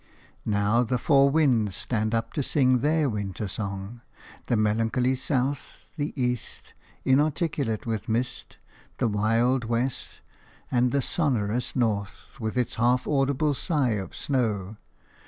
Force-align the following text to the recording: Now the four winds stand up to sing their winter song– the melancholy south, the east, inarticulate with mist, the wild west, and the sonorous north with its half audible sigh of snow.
Now 0.47 0.81
the 0.81 0.97
four 0.97 1.29
winds 1.29 1.75
stand 1.75 2.15
up 2.15 2.33
to 2.33 2.41
sing 2.41 2.79
their 2.79 3.07
winter 3.07 3.47
song– 3.47 4.01
the 4.47 4.55
melancholy 4.55 5.13
south, 5.13 5.89
the 5.95 6.11
east, 6.19 6.73
inarticulate 7.05 7.85
with 7.85 8.09
mist, 8.09 8.57
the 8.97 9.07
wild 9.07 9.65
west, 9.65 10.21
and 10.71 10.91
the 10.91 11.03
sonorous 11.03 11.75
north 11.75 12.39
with 12.39 12.57
its 12.57 12.77
half 12.77 13.05
audible 13.07 13.53
sigh 13.53 13.91
of 13.91 14.15
snow. 14.15 14.75